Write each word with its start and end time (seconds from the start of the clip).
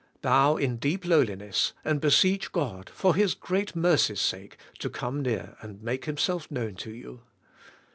Bow 0.23 0.57
in 0.57 0.77
deep 0.77 1.05
lowliness, 1.05 1.73
and 1.85 2.01
beseech 2.01 2.51
God, 2.51 2.89
for 2.89 3.13
His 3.13 3.35
great 3.35 3.75
mercy's 3.75 4.19
sake, 4.19 4.57
to 4.79 4.89
come 4.89 5.21
near 5.21 5.55
and 5.61 5.79
make 5.83 6.05
Himself 6.05 6.49
known 6.49 6.73
to 6.77 6.89
you. 6.91 7.21